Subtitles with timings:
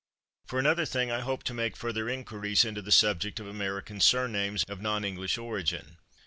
[0.47, 4.63] For another thing, I hope to make further inquiries into the subject of American surnames
[4.63, 5.97] of non English origin.